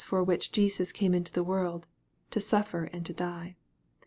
[0.03, 1.85] for which Jesus came into the world,
[2.31, 3.55] to suffer and to die.